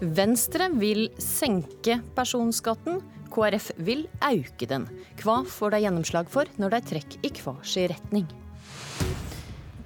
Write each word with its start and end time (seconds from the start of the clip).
Venstre 0.00 0.70
vil 0.80 1.10
senke 1.20 1.98
personskatten. 2.16 3.02
KrF 3.30 3.66
vil 3.84 4.06
auke 4.24 4.64
den. 4.66 4.86
Hva 5.20 5.42
får 5.44 5.74
de 5.74 5.82
gjennomslag 5.84 6.30
for 6.32 6.48
når 6.56 6.72
de 6.72 6.78
trekker 6.88 7.26
i 7.28 7.30
hver 7.36 7.58
sin 7.68 7.90
retning? 7.92 8.24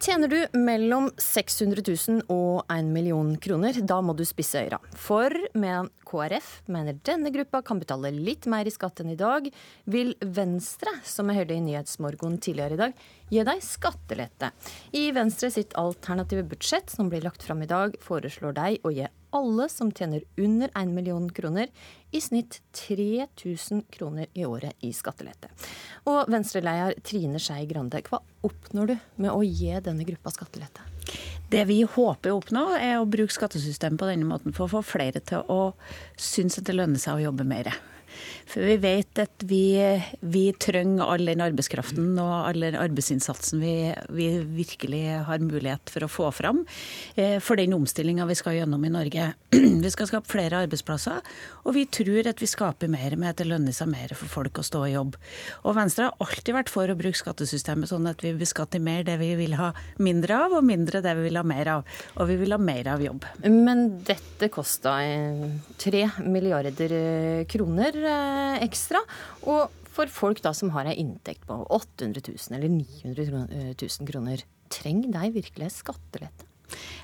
Tjener 0.05 0.29
du 0.29 0.59
mellom 0.61 1.09
600 1.19 1.83
000 1.83 2.23
og 2.31 2.63
1 2.71 2.93
million 2.93 3.33
kroner, 3.41 3.75
da 3.83 3.99
må 4.05 4.15
du 4.15 4.23
spisse 4.29 4.61
øyra. 4.61 4.79
For 4.95 5.35
med 5.59 5.91
KrF 6.07 6.51
mener 6.71 6.99
denne 7.09 7.33
gruppa 7.35 7.63
kan 7.65 7.81
betale 7.83 8.13
litt 8.15 8.47
mer 8.47 8.69
i 8.69 8.75
skatt 8.75 9.01
enn 9.03 9.15
i 9.15 9.19
dag, 9.19 9.49
vil 9.91 10.13
Venstre, 10.21 10.93
som 11.03 11.33
jeg 11.33 11.41
hørte 11.41 11.57
i 11.57 11.65
Nyhetsmorgen 11.65 12.39
tidligere 12.39 12.77
i 12.77 12.83
dag, 12.85 13.03
gi 13.33 13.49
deg 13.49 13.67
skattelette. 13.67 14.53
I 14.95 15.09
Venstre 15.17 15.51
sitt 15.57 15.75
alternative 15.81 16.47
budsjett 16.53 16.93
som 16.93 17.11
blir 17.11 17.25
lagt 17.25 17.43
fram 17.43 17.65
i 17.65 17.71
dag, 17.71 17.97
foreslår 18.05 18.61
de 18.61 18.79
å 18.85 18.95
gi 18.95 19.09
alle 19.35 19.69
som 19.69 19.91
tjener 19.93 20.23
under 20.39 20.71
1 20.75 20.95
million 20.95 21.29
kroner, 21.33 21.69
i 22.15 22.21
snitt 22.21 22.61
3000 22.73 23.83
kroner 23.91 24.27
i 24.33 24.45
året 24.47 24.73
i 24.87 24.93
skattelette. 24.95 25.51
Og 26.07 26.31
Venstre-leder 26.31 26.95
Trine 27.03 27.41
Skei 27.43 27.67
Grande, 27.67 28.03
hva 28.07 28.21
oppnår 28.47 28.93
du 28.93 28.97
med 29.25 29.33
å 29.33 29.43
gi 29.43 29.73
denne 29.83 30.07
gruppa 30.07 30.31
skattelette? 30.35 30.87
Det 31.51 31.65
vi 31.69 31.83
håper 31.83 32.33
å 32.33 32.39
oppnå, 32.39 32.69
er 32.79 33.01
å 33.01 33.09
bruke 33.09 33.35
skattesystemet 33.35 34.01
på 34.01 34.09
denne 34.09 34.29
måten 34.29 34.55
for 34.55 34.67
å 34.67 34.77
få 34.77 34.85
flere 34.95 35.21
til 35.21 35.43
å 35.51 35.75
synes 36.17 36.61
at 36.61 36.71
det 36.71 36.79
lønner 36.79 37.03
seg 37.03 37.19
å 37.19 37.27
jobbe 37.27 37.47
mer. 37.49 37.75
For 38.51 38.65
vi 38.65 38.77
vet 38.83 39.19
at 39.23 39.45
vi, 39.49 39.65
vi 40.21 40.45
trenger 40.61 41.09
all 41.09 41.25
den 41.27 41.43
arbeidskraften 41.45 42.13
og 42.21 42.33
all 42.51 42.61
den 42.63 42.77
arbeidsinnsatsen 42.79 43.63
vi, 43.63 43.75
vi, 44.15 44.29
virkelig 44.55 45.03
har 45.27 45.43
mulighet 45.43 45.91
for 45.93 46.07
å 46.07 46.11
få 46.11 46.29
fram 46.35 46.63
eh, 47.17 47.39
for 47.43 47.59
den 47.59 47.75
omstillinga 47.77 48.27
vi 48.29 48.37
skal 48.39 48.59
gjennom 48.59 48.85
i 48.85 48.93
Norge. 48.93 49.31
Vi 49.85 49.91
skal 49.93 50.09
skape 50.09 50.31
flere 50.31 50.63
arbeidsplasser, 50.65 51.21
og 51.67 51.75
vi 51.77 51.83
tror 51.93 52.27
at 52.31 52.41
vi 52.41 52.47
skaper 52.49 52.89
mer 52.91 53.15
med 53.21 53.35
at 53.35 53.41
det 53.43 53.47
lønner 53.51 53.75
seg 53.75 53.91
mer 53.91 54.15
for 54.17 54.31
folk 54.31 54.59
å 54.59 54.65
stå 54.65 54.81
i 54.87 54.95
jobb. 54.95 55.19
Og 55.69 55.77
Venstre 55.77 56.09
har 56.09 56.25
alltid 56.25 56.57
vært 56.57 56.73
for 56.73 56.89
å 56.89 56.97
bruke 56.97 57.19
skattesystemet 57.19 57.91
sånn 57.91 58.09
at 58.09 58.25
vi 58.25 58.33
beskatter 58.39 58.83
mer 58.83 59.05
det 59.07 59.19
vi 59.21 59.31
vil 59.39 59.55
ha 59.59 59.71
mindre 60.03 60.39
av, 60.47 60.57
og 60.59 60.67
mindre 60.67 61.03
det 61.05 61.15
vi 61.19 61.27
vil 61.29 61.39
ha 61.39 61.45
mer 61.47 61.71
av. 61.75 61.85
Og 62.17 62.31
vi 62.31 62.39
vil 62.41 62.57
ha 62.57 62.61
mer 62.61 62.89
av 62.95 63.05
jobb. 63.05 63.29
Men 63.45 63.85
dette 64.09 64.49
kosta 64.55 64.97
tre 65.85 66.07
milliarder 66.25 66.97
kroner 67.51 67.95
Eh, 67.95 68.04
ekstra. 68.65 69.03
Og 69.49 69.73
for 69.95 70.11
folk 70.11 70.43
da 70.45 70.55
som 70.57 70.73
har 70.75 70.89
ei 70.91 70.97
inntekt 71.03 71.47
på 71.49 71.61
800 71.69 72.25
000 72.35 72.59
eller 72.59 72.73
900 72.73 73.77
000 73.79 74.11
kroner, 74.11 74.43
trenger 74.73 75.13
de 75.15 75.33
virkelig 75.39 75.71
skattelette? 75.77 76.49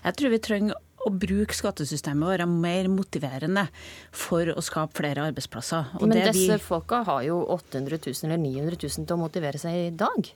Jeg 0.02 0.16
tror 0.16 0.32
vi 0.32 0.40
trenger 0.42 0.79
å 1.06 1.10
bruke 1.14 1.56
skattesystemet 1.56 2.34
være 2.34 2.46
mer 2.50 2.88
motiverende 2.92 3.66
for 4.12 4.50
å 4.52 4.62
skape 4.64 4.98
flere 5.00 5.24
arbeidsplasser. 5.30 5.94
Og 6.00 6.08
Men 6.10 6.20
disse 6.28 6.58
vi... 6.58 6.62
folka 6.62 7.02
har 7.06 7.22
jo 7.24 7.38
800 7.56 8.00
000 8.04 8.28
eller 8.28 8.40
900 8.42 8.76
000 8.82 9.06
til 9.08 9.16
å 9.16 9.20
motivere 9.20 9.60
seg 9.60 9.78
i 9.78 9.90
dag? 9.96 10.30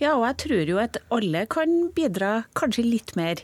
Ja, 0.00 0.14
og 0.14 0.24
jeg 0.28 0.38
tror 0.44 0.72
jo 0.72 0.80
at 0.80 0.98
alle 1.12 1.44
kan 1.52 1.74
bidra 1.96 2.32
kanskje 2.56 2.86
litt 2.86 3.14
mer, 3.18 3.42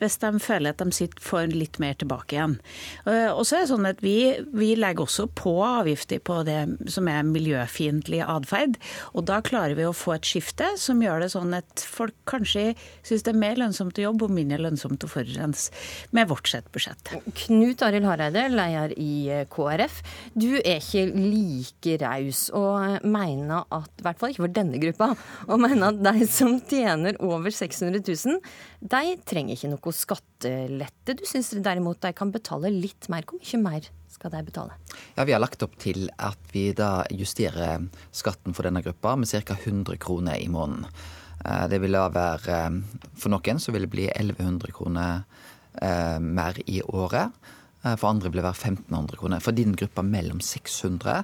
hvis 0.00 0.18
de 0.22 0.32
føler 0.42 0.72
at 0.72 0.80
de 0.80 0.96
sitter 0.96 1.24
for 1.24 1.50
litt 1.50 1.78
mer 1.82 1.98
tilbake 2.00 2.38
igjen. 2.38 2.56
Eh, 3.04 3.28
og 3.28 3.44
så 3.44 3.58
er 3.58 3.66
det 3.66 3.72
sånn 3.74 3.90
at 3.90 4.00
vi, 4.04 4.16
vi 4.56 4.72
legger 4.78 5.04
også 5.04 5.28
på 5.36 5.56
avgifter 5.64 6.22
på 6.24 6.40
det 6.48 6.62
som 6.92 7.08
er 7.10 7.26
miljøfiendtlig 7.28 8.22
atferd. 8.24 8.78
Og 9.12 9.28
da 9.28 9.40
klarer 9.44 9.76
vi 9.78 9.86
å 9.88 9.94
få 9.96 10.16
et 10.16 10.28
skifte 10.28 10.72
som 10.80 11.02
gjør 11.04 11.26
det 11.26 11.30
sånn 11.34 11.52
at 11.56 11.84
folk 11.84 12.16
kanskje 12.30 12.72
syns 13.04 13.26
det 13.26 13.34
er 13.34 13.40
mer 13.44 13.60
lønnsomt 13.60 14.00
å 14.00 14.08
jobbe 14.08 14.28
og 14.28 14.34
mindre 14.36 14.62
lønnsomt 14.64 15.04
å 15.04 15.10
forurense 15.10 15.74
med 16.14 16.28
vårt 16.30 16.48
sett 16.48 16.72
budsjett. 16.72 17.10
Knut 17.34 17.82
Arild 17.82 18.06
Hareide, 18.06 18.46
leder 18.52 18.92
i 19.00 19.26
eh, 19.32 19.46
KrF. 19.50 19.98
Du 20.34 20.52
er 20.60 20.78
ikke 20.78 21.08
like 21.10 21.96
raus 22.04 22.46
og 22.54 23.02
mener 23.02 23.66
at, 23.74 23.90
i 23.98 24.06
hvert 24.06 24.20
fall 24.20 24.34
ikke 24.34 24.44
for 24.44 24.54
denne 24.54 24.78
gruppa, 24.82 25.10
og 25.50 25.62
mener 25.64 25.90
at 25.90 25.98
de 26.06 26.28
som 26.30 26.54
tjener 26.70 27.18
over 27.18 27.50
600 27.50 28.04
000, 28.06 28.38
de 28.94 29.02
trenger 29.26 29.58
ikke 29.58 29.72
noe 29.74 29.96
skattelette. 29.96 31.18
Du 31.18 31.26
syns 31.26 31.50
derimot 31.58 32.02
de 32.04 32.14
kan 32.14 32.30
betale 32.34 32.70
litt 32.70 33.10
mer. 33.10 33.26
Hvor 33.26 33.42
mye 33.42 33.62
mer 33.64 33.90
skal 34.14 34.30
de 34.36 34.44
betale? 34.46 34.78
Ja, 35.16 35.26
Vi 35.26 35.34
har 35.34 35.42
lagt 35.42 35.66
opp 35.66 35.74
til 35.82 36.06
at 36.22 36.54
vi 36.54 36.68
da 36.76 37.02
justerer 37.10 37.88
skatten 38.14 38.54
for 38.54 38.68
denne 38.68 38.84
gruppa 38.86 39.16
med 39.18 39.28
ca. 39.34 39.58
100 39.58 39.98
kroner 39.98 40.38
i 40.38 40.46
måneden. 40.46 40.86
Eh, 41.44 41.66
det 41.68 41.80
vil 41.82 41.96
da 41.96 42.06
være 42.12 42.60
eh, 42.66 42.78
For 43.18 43.32
noen 43.32 43.60
så 43.60 43.74
vil 43.74 43.84
det 43.86 43.92
bli 43.92 44.06
1100 44.08 44.72
kroner 44.76 45.24
eh, 45.24 45.50
mer 45.82 46.58
i 46.66 46.80
året. 46.82 47.32
Eh, 47.84 47.96
for 47.96 48.10
andre 48.10 48.30
vil 48.30 48.40
det 48.40 48.48
være 48.48 48.60
1500 48.74 49.20
kroner. 49.20 49.44
For 49.44 49.56
din 49.56 49.76
gruppe 49.76 50.04
mellom 50.06 50.40
600 50.40 51.22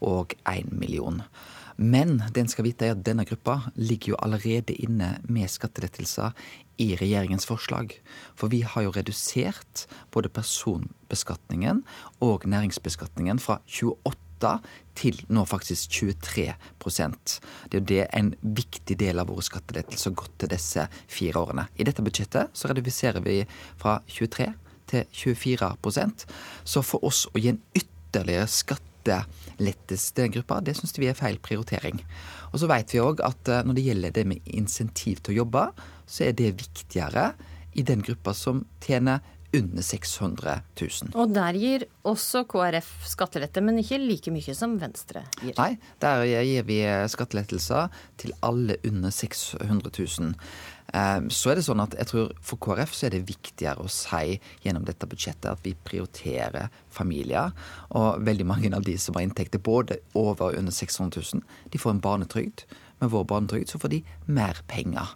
og 0.00 0.34
1 0.48 0.72
million. 0.72 1.22
Men 1.78 2.22
den 2.34 2.48
skal 2.50 2.66
vite 2.66 2.88
er 2.88 2.96
at 2.96 3.04
denne 3.06 3.24
gruppa 3.26 3.70
ligger 3.76 4.14
jo 4.14 4.20
allerede 4.22 4.74
inne 4.74 5.18
med 5.28 5.50
skattelettelser 5.50 6.34
i 6.82 6.96
regjeringens 6.98 7.46
forslag. 7.46 7.92
For 8.34 8.50
vi 8.50 8.64
har 8.66 8.82
jo 8.82 8.94
redusert 8.94 9.86
både 10.10 10.28
personbeskatningen 10.28 11.84
og 12.20 12.48
næringsbeskatningen 12.50 13.38
fra 13.38 13.60
28 13.66 14.27
til 14.98 15.18
nå 15.32 15.44
faktisk 15.48 15.90
23% 15.94 17.34
Det 17.70 17.76
er 17.76 17.80
jo 17.80 17.88
det 17.90 18.06
en 18.16 18.32
viktig 18.42 18.96
del 18.98 19.20
av 19.22 19.30
våre 19.30 19.44
skattelettelser 19.46 20.16
gått 20.18 20.34
til 20.42 20.52
disse 20.52 20.86
fire 21.10 21.42
årene. 21.42 21.68
I 21.78 21.86
dette 21.86 22.04
budsjettet 22.04 22.54
så 22.56 22.70
reduserer 22.72 23.24
vi 23.24 23.42
fra 23.80 23.98
23 24.06 24.48
til 24.88 25.04
24% 25.12 26.26
Så 26.64 26.82
for 26.86 27.04
oss 27.04 27.26
å 27.32 27.38
gi 27.38 27.52
en 27.52 27.62
ytterligere 27.76 28.48
skattelettelse 28.50 30.14
til 30.14 30.24
den 30.24 30.34
gruppa, 30.38 30.60
det 30.64 30.76
syns 30.78 30.96
vi 30.98 31.10
er 31.10 31.18
feil 31.18 31.38
prioritering. 31.44 32.00
Og 32.52 32.62
så 32.62 32.68
vet 32.70 32.94
vi 32.94 33.02
òg 33.04 33.22
at 33.24 33.50
eh, 33.52 33.64
når 33.64 33.76
det 33.76 33.86
gjelder 33.86 34.16
det 34.16 34.26
med 34.28 34.52
insentiv 34.56 35.20
til 35.22 35.36
å 35.36 35.40
jobbe, 35.42 35.64
så 36.08 36.28
er 36.28 36.36
det 36.36 36.56
viktigere 36.60 37.32
i 37.78 37.84
den 37.86 38.02
gruppa 38.04 38.34
som 38.34 38.64
tjener 38.84 39.20
under 39.56 39.82
600 39.82 40.60
000. 40.80 41.12
Og 41.16 41.32
der 41.32 41.56
gir 41.56 41.84
også 42.08 42.44
KrF 42.48 42.88
skattelette, 43.08 43.62
men 43.64 43.80
ikke 43.80 44.00
like 44.02 44.32
mye 44.32 44.54
som 44.56 44.76
Venstre 44.80 45.24
gir. 45.40 45.54
Nei, 45.56 45.76
der 46.02 46.24
gir 46.26 46.66
vi 46.68 46.80
skattelettelser 47.08 47.88
til 48.20 48.34
alle 48.44 48.76
under 48.88 49.14
600 49.14 49.92
000. 49.94 50.34
Eh, 50.94 51.20
så 51.28 51.52
er 51.52 51.58
det 51.58 51.66
sånn 51.66 51.82
at 51.84 51.92
jeg 51.98 52.08
tror 52.08 52.30
For 52.40 52.60
KrF 52.64 52.94
så 52.96 53.08
er 53.08 53.12
det 53.12 53.26
viktigere 53.28 53.84
å 53.84 53.90
si 53.92 54.38
gjennom 54.64 54.86
dette 54.88 55.08
budsjettet 55.08 55.50
at 55.50 55.64
vi 55.64 55.74
prioriterer 55.76 56.72
familier. 56.92 57.52
Og 57.96 58.20
veldig 58.24 58.48
mange 58.48 58.72
av 58.76 58.84
de 58.86 58.96
som 59.00 59.16
har 59.16 59.26
inntekter 59.26 59.62
både 59.62 60.00
over 60.14 60.50
og 60.50 60.60
under 60.60 60.74
600 60.74 61.24
000, 61.32 61.44
de 61.72 61.80
får 61.80 61.96
en 61.96 62.04
barnetrygd. 62.04 62.64
Med 62.98 63.10
vår 63.12 63.26
barnetrygd 63.30 63.70
så 63.70 63.78
får 63.78 63.94
de 63.94 64.00
mer 64.26 64.62
penger. 64.70 65.14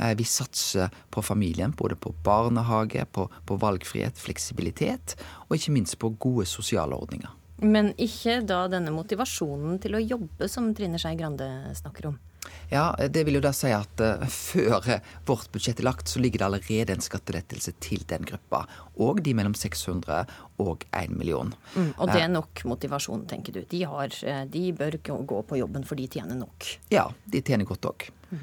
Eh, 0.00 0.14
vi 0.18 0.24
satser 0.24 0.92
på 1.10 1.22
familien, 1.22 1.74
både 1.76 1.96
på 1.96 2.14
barnehage, 2.24 3.06
på, 3.12 3.28
på 3.46 3.56
valgfrihet, 3.62 4.18
fleksibilitet, 4.18 5.16
og 5.48 5.56
ikke 5.56 5.74
minst 5.74 5.98
på 5.98 6.14
gode 6.18 6.46
sosiale 6.50 6.94
ordninger. 6.94 7.32
Men 7.62 7.92
ikke 8.00 8.40
da 8.46 8.64
denne 8.70 8.92
motivasjonen 8.94 9.78
til 9.82 9.96
å 9.96 10.02
jobbe 10.02 10.48
som 10.50 10.72
Trine 10.74 10.98
Skei 11.00 11.14
Grande 11.18 11.48
snakker 11.78 12.10
om? 12.10 12.22
Ja, 12.68 12.90
det 13.08 13.22
vil 13.24 13.38
jo 13.38 13.44
da 13.44 13.52
si 13.56 13.70
at 13.72 14.00
uh, 14.02 14.24
før 14.28 14.98
vårt 15.28 15.50
budsjett 15.54 15.80
er 15.80 15.86
lagt, 15.88 16.10
så 16.10 16.20
ligger 16.20 16.42
det 16.42 16.48
allerede 16.48 16.96
en 16.96 17.04
skattelettelse 17.04 17.74
til 17.84 18.04
den 18.10 18.26
gruppa. 18.28 18.64
Og 19.00 19.22
de 19.24 19.34
mellom 19.36 19.54
600 19.56 20.24
og 20.62 20.84
1 20.94 21.14
million. 21.18 21.52
Mm, 21.74 21.92
og 21.98 22.10
det 22.10 22.20
er 22.20 22.28
eh, 22.28 22.34
nok 22.34 22.64
motivasjon, 22.70 23.24
tenker 23.30 23.56
du. 23.56 23.62
De, 23.70 23.80
har, 23.90 24.12
eh, 24.22 24.44
de 24.50 24.66
bør 24.76 24.98
gå 25.02 25.40
på 25.48 25.58
jobben 25.58 25.86
for 25.86 25.98
de 25.98 26.06
tjener 26.10 26.38
nok. 26.38 26.68
Ja, 26.94 27.08
de 27.30 27.42
tjener 27.42 27.66
godt 27.68 27.90
òg. 27.90 28.10
Mm. 28.34 28.40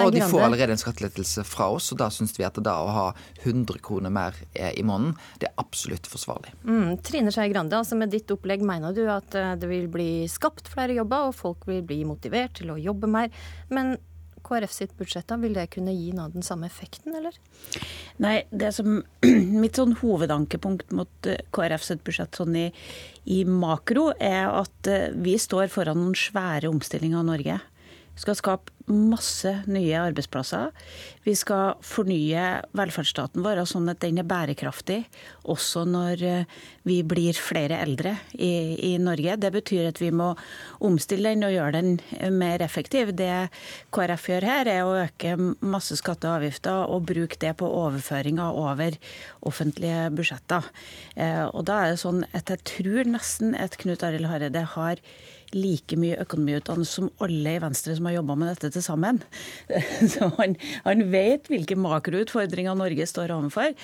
og 0.00 0.14
de 0.14 0.22
får 0.24 0.46
allerede 0.46 0.72
en 0.72 0.80
skattelettelse 0.80 1.42
fra 1.44 1.66
oss, 1.74 1.90
og 1.92 1.98
da 2.00 2.06
syns 2.14 2.32
vi 2.38 2.46
at 2.46 2.56
da 2.64 2.76
å 2.80 2.92
ha 2.94 3.06
100 3.42 3.82
kroner 3.84 4.08
mer 4.08 4.38
i 4.54 4.84
måneden, 4.86 5.12
det 5.42 5.50
er 5.50 5.60
absolutt 5.60 6.08
forsvarlig. 6.08 6.54
Mm. 6.64 6.94
Trine 7.04 7.34
Skei 7.34 7.50
Grande, 7.52 7.76
altså 7.76 7.98
med 8.00 8.14
ditt 8.14 8.32
opplegg 8.32 8.64
mener 8.64 8.96
du 8.96 9.02
at 9.12 9.36
det 9.60 9.68
vil 9.68 9.90
bli 9.92 10.24
skapt 10.32 10.70
flere 10.72 10.96
jobber, 10.96 11.28
og 11.28 11.36
folk 11.36 11.68
vil 11.68 11.84
bli 11.84 12.00
motivert 12.08 12.56
til 12.62 12.72
å 12.72 12.80
jobbe 12.80 13.12
mer. 13.12 13.28
Men 13.68 13.98
KrF 14.46 14.72
sitt 14.72 14.94
budsjett, 14.98 15.26
da, 15.28 15.38
vil 15.42 15.56
det 15.56 15.66
kunne 15.74 15.94
gi 15.94 16.12
nå 16.14 16.28
den 16.34 16.46
samme 16.46 16.68
effekten, 16.70 17.16
eller? 17.18 17.34
Nei, 18.22 18.36
det 18.50 18.72
som 18.76 19.00
mitt 19.62 19.80
sånn 19.80 19.96
hovedankepunkt 20.00 20.94
mot 20.96 21.30
eh, 21.30 21.42
KrF 21.56 21.86
sitt 21.86 22.04
budsjett 22.06 22.38
sånn 22.38 22.56
i, 22.58 22.66
i 23.32 23.42
makro, 23.48 24.12
er 24.16 24.48
at 24.52 24.92
eh, 24.92 25.10
vi 25.12 25.36
står 25.40 25.72
foran 25.74 26.00
noen 26.00 26.16
svære 26.18 26.70
omstillinger 26.70 27.22
av 27.22 27.30
Norge. 27.32 27.60
Vi 28.16 28.24
skal 28.24 28.38
skape 28.38 28.75
masse 28.86 29.50
nye 29.66 29.98
arbeidsplasser. 29.98 30.70
Vi 31.26 31.34
skal 31.34 31.74
fornye 31.84 32.44
velferdsstaten 32.76 33.42
vår 33.42 33.64
sånn 33.66 33.90
at 33.90 34.00
den 34.04 34.20
er 34.22 34.28
bærekraftig 34.28 35.00
også 35.50 35.82
når 35.88 36.22
eh, 36.22 36.56
vi 36.86 37.00
blir 37.06 37.34
flere 37.38 37.80
eldre 37.82 38.14
i, 38.32 38.76
i, 38.92 38.92
Norge. 39.02 39.36
Det 39.42 39.50
betyr 39.54 39.90
at 39.90 40.00
vi 40.02 40.12
må 40.14 40.32
omstille 40.86 41.32
den 41.34 41.46
og 41.48 41.54
gjøre 41.54 41.80
den 41.80 42.36
mer 42.38 42.62
effektiv. 42.62 43.10
Det 43.18 43.48
KrF 43.94 44.28
gjør 44.30 44.46
her, 44.46 44.70
er 44.70 44.82
å 44.86 44.98
øke 45.02 45.34
masse 45.66 45.98
skatter 45.98 46.30
og 46.30 46.40
avgifter 46.40 46.86
og 46.86 47.08
bruke 47.10 47.40
det 47.42 47.56
på 47.58 47.70
overføringer 47.82 48.60
over 48.62 48.98
offentlige 49.46 50.10
budsjetter. 50.14 50.70
Eh, 51.16 51.44
og 51.50 51.66
da 51.66 51.82
er 51.82 51.94
det 51.94 52.04
sånn 52.04 52.22
at 52.36 52.54
jeg 52.54 52.62
tror 52.76 53.16
nesten 53.16 53.56
at 53.58 53.78
Knut 53.82 54.06
Arild 54.06 54.30
Hareide 54.30 54.62
har 54.76 55.02
like 55.54 55.96
mye 55.98 56.18
økonomiutdannelse 56.22 57.00
som 57.00 57.10
alle 57.22 57.56
i 57.56 57.60
Venstre 57.62 57.94
som 57.96 58.08
har 58.08 58.16
jobba 58.18 58.36
med 58.38 58.50
dette 58.54 58.72
til 58.76 58.84
sammen. 58.84 59.22
Så 60.12 60.30
han, 60.38 60.56
han 60.86 61.04
vet 61.12 61.50
hvilke 61.50 61.78
makroutfordringer 61.80 62.76
Norge 62.78 63.08
står 63.08 63.34
overfor. 63.34 63.74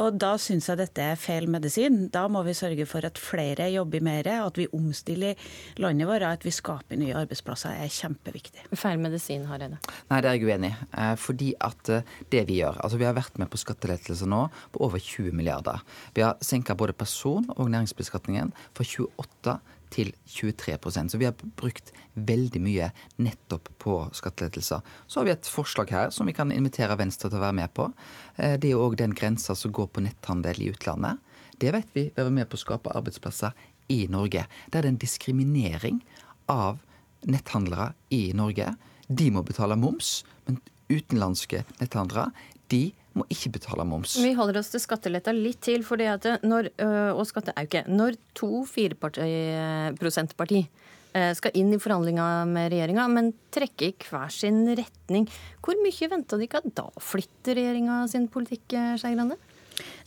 Og 0.00 0.18
da 0.20 0.34
syns 0.40 0.70
jeg 0.70 0.80
dette 0.80 1.04
er 1.12 1.20
feil 1.20 1.48
medisin. 1.50 2.06
Da 2.14 2.26
må 2.32 2.42
vi 2.46 2.56
sørge 2.56 2.88
for 2.88 3.06
at 3.06 3.20
flere 3.20 3.68
jobber 3.72 4.04
mer, 4.04 4.30
at 4.48 4.58
vi 4.58 4.68
omstiller 4.74 5.38
landet 5.80 6.08
vårt, 6.08 6.26
at 6.26 6.46
vi 6.46 6.54
skaper 6.54 6.98
nye 7.00 7.16
arbeidsplasser 7.18 7.78
er 7.78 7.92
kjempeviktig. 7.92 8.66
Feil 8.78 9.00
medisin, 9.02 9.46
Hareide? 9.48 9.80
Nei, 10.10 10.20
det 10.24 10.30
er 10.32 10.38
jeg 10.38 10.48
uenig 10.48 10.72
i. 10.72 10.88
Eh, 10.98 11.14
fordi 11.20 11.52
at 11.64 11.92
eh, 11.92 12.16
det 12.32 12.44
vi 12.48 12.60
gjør 12.60 12.78
Altså 12.84 12.98
vi 13.00 13.06
har 13.06 13.16
vært 13.16 13.38
med 13.40 13.50
på 13.50 13.60
skattelettelser 13.60 14.28
nå 14.30 14.44
på 14.74 14.82
over 14.84 15.00
20 15.02 15.34
milliarder. 15.36 15.82
Vi 16.16 16.24
har 16.24 16.38
senka 16.44 16.76
både 16.78 16.94
person- 16.96 17.48
og 17.56 17.70
næringsbeskatningen 17.70 18.52
fra 18.76 18.86
28 18.86 19.58
til 19.90 20.12
23% 20.28 21.12
Så 21.12 21.18
vi 21.18 21.26
har 21.28 21.36
brukt 21.56 21.92
veldig 22.14 22.60
mye 22.62 22.90
nettopp 23.16 23.68
på 23.78 23.98
skattelettelser. 24.16 24.82
Så 25.06 25.20
har 25.20 25.28
vi 25.28 25.34
et 25.34 25.50
forslag 25.50 25.90
her 25.94 26.10
som 26.14 26.26
vi 26.26 26.34
kan 26.36 26.52
invitere 26.52 26.98
Venstre 26.98 27.30
til 27.30 27.38
å 27.40 27.46
være 27.46 27.58
med 27.60 27.72
på. 27.74 27.90
Eh, 28.36 28.56
det 28.60 28.72
er 28.72 28.82
òg 28.82 28.98
den 29.00 29.14
grensa 29.14 29.56
som 29.56 29.72
går 29.72 29.90
på 29.92 30.04
netthandel 30.04 30.62
i 30.62 30.70
utlandet. 30.72 31.22
Det 31.58 31.72
vet 31.74 31.90
vi 31.94 32.08
vil 32.08 32.24
være 32.24 32.34
med 32.34 32.48
på 32.50 32.58
å 32.58 32.64
skape 32.64 32.94
arbeidsplasser 32.94 33.56
i 33.88 34.06
Norge. 34.10 34.44
Det 34.70 34.78
er 34.80 34.88
en 34.88 35.00
diskriminering 35.00 36.02
av 36.48 36.78
netthandlere 37.26 37.92
i 38.14 38.32
Norge. 38.36 38.74
De 39.08 39.30
må 39.32 39.42
betale 39.42 39.78
moms, 39.78 40.22
men 40.46 40.60
utenlandske 40.88 41.64
netthandlere 41.80 42.30
de 42.72 42.92
må 43.18 43.26
ikke 43.32 43.52
betale 43.58 43.84
moms. 43.88 44.16
Vi 44.22 44.34
holder 44.38 44.60
oss 44.60 44.70
til 44.72 44.82
skatteletta 44.82 45.34
litt 45.34 45.60
til, 45.66 45.84
for 45.86 46.00
det 46.00 46.08
at 46.12 46.44
når, 46.46 46.70
og 47.14 47.24
skatteauke. 47.28 47.84
Når 47.90 48.18
to 48.38 48.64
fireprosentparti 48.68 50.62
skal 51.34 51.54
inn 51.56 51.72
i 51.72 51.80
forhandlinga 51.80 52.24
med 52.46 52.68
regjeringa, 52.74 53.06
men 53.10 53.32
trekke 53.54 53.88
i 53.88 53.94
hver 54.06 54.30
sin 54.30 54.60
retning, 54.78 55.24
hvor 55.64 55.78
mye 55.82 56.10
venta 56.12 56.38
de 56.38 56.46
ikke 56.46 56.60
at 56.60 56.68
da 56.78 56.84
flytter 57.02 57.58
regjeringa 57.58 58.02
sin 58.12 58.28
politikk, 58.30 58.76
Skei 59.00 59.16
Grande? 59.16 59.38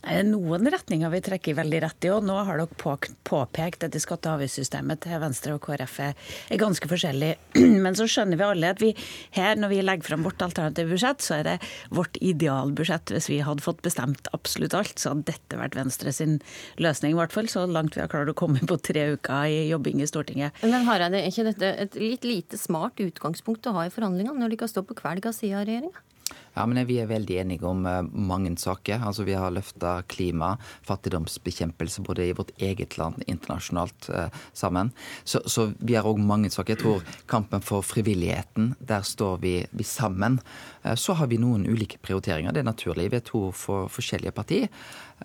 Det 0.02 0.16
er 0.18 0.24
noen 0.26 0.66
retninger 0.72 1.12
vi 1.12 1.20
trekker 1.24 1.56
veldig 1.56 1.80
rett 1.84 2.06
i. 2.06 2.10
og 2.10 2.24
Nå 2.26 2.34
har 2.46 2.58
dere 2.58 3.06
påpekt 3.28 3.86
at 3.86 3.98
skatte- 4.02 4.30
og 4.30 4.40
avgiftssystemet 4.40 5.04
til 5.04 5.20
Venstre 5.22 5.54
og 5.56 5.62
KrF 5.64 5.98
er 6.02 6.58
ganske 6.60 6.88
forskjellig. 6.90 7.30
Men 7.84 7.96
så 7.98 8.08
skjønner 8.10 8.40
vi 8.40 8.46
alle 8.46 8.72
at 8.74 8.82
vi 8.82 8.90
her, 9.36 9.56
når 9.60 9.72
vi 9.72 9.80
legger 9.84 10.10
fram 10.10 10.26
vårt 10.26 10.42
alternative 10.42 10.90
budsjett, 10.90 11.22
så 11.24 11.38
er 11.38 11.48
det 11.48 11.56
vårt 11.94 12.18
idealbudsjett. 12.20 13.14
Hvis 13.14 13.30
vi 13.30 13.40
hadde 13.46 13.64
fått 13.64 13.82
bestemt 13.86 14.30
absolutt 14.36 14.76
alt, 14.78 14.98
så 14.98 15.14
hadde 15.14 15.30
dette 15.30 15.60
vært 15.60 15.78
Venstre 15.78 16.12
sin 16.14 16.38
løsning, 16.82 17.14
i 17.14 17.20
hvert 17.20 17.34
fall. 17.34 17.50
Så 17.52 17.64
langt 17.70 17.96
vi 17.96 18.02
har 18.02 18.10
klart 18.12 18.32
å 18.32 18.36
komme 18.38 18.62
på 18.66 18.80
tre 18.82 19.12
uker 19.14 19.50
i 19.50 19.68
jobbing 19.70 20.02
i 20.02 20.10
Stortinget. 20.10 20.62
Men 20.66 20.88
Hareide, 20.88 21.22
er 21.22 21.30
ikke 21.30 21.48
dette 21.52 21.74
et 21.86 21.98
litt 22.00 22.26
lite 22.26 22.58
smart 22.60 23.00
utgangspunkt 23.02 23.70
å 23.70 23.76
ha 23.78 23.86
i 23.86 23.94
forhandlingene, 23.94 24.40
når 24.42 24.54
de 24.54 24.64
kan 24.64 24.70
stå 24.70 24.84
på 24.86 24.98
hver 24.98 25.22
side 25.32 25.56
av 25.56 25.68
regjeringa? 25.68 26.08
Ja, 26.54 26.66
men 26.66 26.86
Vi 26.86 26.98
er 27.00 27.08
veldig 27.08 27.36
enige 27.40 27.66
om 27.66 27.86
uh, 27.86 28.02
mange 28.12 28.52
saker. 28.60 29.00
Altså, 29.06 29.24
Vi 29.24 29.32
har 29.32 29.50
løfta 29.50 30.02
klima, 30.08 30.56
fattigdomsbekjempelse 30.84 32.02
både 32.02 32.26
i 32.26 32.34
vårt 32.36 32.52
eget 32.58 32.98
land 32.98 33.22
internasjonalt 33.26 34.08
eh, 34.08 34.28
sammen. 34.52 34.92
Så, 35.24 35.40
så, 35.46 35.72
vi 35.78 35.94
har 35.94 36.04
òg 36.04 36.20
mange 36.20 36.50
saker. 36.50 36.74
Jeg 36.74 36.82
tror 36.82 37.02
kampen 37.26 37.62
for 37.64 37.82
frivilligheten, 37.82 38.74
der 38.80 39.02
står 39.06 39.40
vi, 39.42 39.54
vi 39.70 39.84
sammen. 39.84 40.40
Eh, 40.82 40.94
så 40.94 41.16
har 41.16 41.26
vi 41.26 41.40
noen 41.40 41.64
ulike 41.66 41.98
prioriteringer. 42.02 42.52
Det 42.52 42.62
er 42.62 42.68
naturlig. 42.68 43.10
Vi 43.12 43.20
er 43.20 43.24
to 43.26 43.50
for, 43.56 43.88
forskjellige 43.92 44.34
partier. 44.36 44.68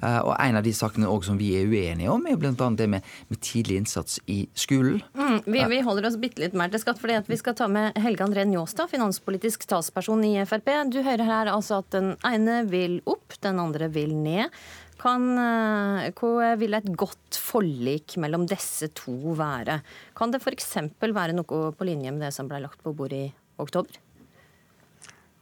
Eh, 0.02 0.20
og 0.22 0.36
en 0.38 0.60
av 0.60 0.66
de 0.66 0.74
sakene 0.76 1.10
som 1.26 1.40
vi 1.40 1.54
er 1.58 1.68
uenige 1.68 2.12
om, 2.14 2.26
er 2.30 2.38
bl.a. 2.38 2.54
det 2.54 2.88
med, 2.90 3.06
med, 3.30 3.42
tidlig 3.42 3.82
innsats 3.82 4.20
i 4.28 4.44
skolen. 4.54 5.02
Mm, 5.18 5.40
vi, 5.46 5.64
vi, 5.72 5.82
holder 5.86 6.10
oss 6.10 6.20
bitte 6.22 6.44
litt 6.44 6.58
mer 6.58 6.72
til 6.74 6.82
skatt, 6.84 7.02
fordi 7.02 7.20
vi 7.28 7.40
skal 7.40 7.56
ta 7.58 7.70
med 7.72 7.98
Helge 8.02 8.26
André 8.26 8.46
Njåstad, 8.48 8.92
finanspolitisk 8.94 9.66
talsperson 9.70 10.24
i 10.28 10.36
Frp. 10.46 10.70
Du 10.94 10.97
hører 11.06 11.28
her 11.28 11.52
altså 11.52 11.82
at 11.82 11.92
den 11.96 12.14
ene 12.28 12.62
vil 12.70 13.00
opp, 13.10 13.38
den 13.44 13.62
andre 13.62 13.90
vil 13.94 14.16
ned. 14.16 14.54
Kan, 14.98 15.28
eh, 15.38 16.10
hva 16.18 16.56
vil 16.58 16.74
et 16.74 16.90
godt 16.98 17.38
forlik 17.38 18.18
mellom 18.18 18.48
disse 18.50 18.90
to 18.98 19.36
være? 19.38 19.82
Kan 20.18 20.34
det 20.34 20.42
f.eks. 20.42 20.74
være 21.02 21.38
noe 21.38 21.72
på 21.72 21.88
linje 21.88 22.12
med 22.12 22.26
det 22.26 22.34
som 22.34 22.50
ble 22.50 22.64
lagt 22.64 22.82
på 22.82 22.96
bordet 22.98 23.28
i 23.28 23.34
oktober? 23.62 24.02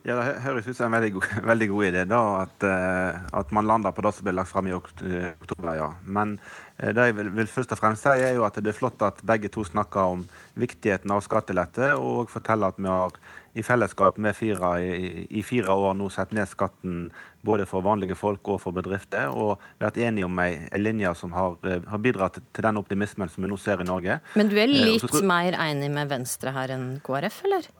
Ja, 0.05 0.19
Det 0.19 0.41
høres 0.43 0.67
ut 0.69 0.77
som 0.77 0.91
en 0.93 0.99
veldig 0.99 1.15
god, 1.15 1.31
veldig 1.51 1.67
god 1.71 1.85
idé 1.87 2.03
da, 2.05 2.21
at, 2.43 2.65
uh, 2.65 3.39
at, 3.39 3.53
man 3.55 3.65
lander 3.65 3.93
på 3.95 4.03
det 4.05 4.11
som 4.13 4.27
ble 4.27 4.35
lagt 4.37 4.51
fram 4.51 4.67
i 4.69 4.75
oktober. 4.75 5.71
ja. 5.73 5.87
Men 6.05 6.35
uh, 6.77 6.91
det 6.93 7.07
jeg 7.09 7.15
vil, 7.17 7.31
vil, 7.39 7.49
først 7.49 7.73
og 7.73 7.79
fremst 7.79 8.05
si 8.05 8.13
er 8.13 8.35
jo 8.37 8.45
at 8.45 8.59
det 8.61 8.69
er 8.69 8.77
flott 8.77 9.01
at 9.01 9.23
begge 9.25 9.49
to 9.49 9.65
snakker 9.65 10.13
om 10.13 10.27
viktigheten 10.61 11.09
av 11.09 11.23
skattelette, 11.25 11.95
og 11.97 12.29
forteller 12.29 12.69
at 12.69 12.77
vi 12.77 12.91
har 12.91 13.17
i 13.55 13.63
fellesskap 13.63 14.19
med 14.21 14.35
fire 14.35 14.73
i, 14.83 15.23
i 15.39 15.41
fire 15.47 15.73
år 15.73 15.95
nå 15.97 16.09
sett 16.11 16.35
ned 16.35 16.49
skatten 16.51 17.07
både 17.45 17.65
for 17.69 17.85
vanlige 17.85 18.17
folk 18.19 18.45
og 18.51 18.59
for 18.61 18.75
bedrifter, 18.75 19.31
og 19.31 19.63
vært 19.81 19.97
enige 20.03 20.27
om 20.27 20.41
ei, 20.43 20.67
linje 20.77 21.15
som 21.17 21.33
har, 21.33 21.55
har, 21.63 22.03
bidratt 22.03 22.41
til 22.41 22.67
den 22.67 22.81
optimismen 22.81 23.31
som 23.31 23.45
vi 23.45 23.49
nå 23.49 23.57
ser 23.61 23.81
i 23.81 23.87
Norge. 23.87 24.19
Men 24.35 24.51
du 24.51 24.57
er 24.59 24.69
litt 24.69 25.07
tror... 25.07 25.25
mer 25.25 25.57
enig 25.69 25.89
med 25.97 26.13
Venstre 26.13 26.53
her 26.53 26.75
enn 26.75 26.87
KrF, 27.05 27.41
eller? 27.47 27.71